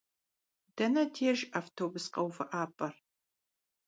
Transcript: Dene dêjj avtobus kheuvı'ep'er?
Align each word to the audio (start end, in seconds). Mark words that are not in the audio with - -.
Dene 0.77 1.03
dêjj 1.13 1.41
avtobus 1.59 2.05
kheuvı'ep'er? 2.13 2.95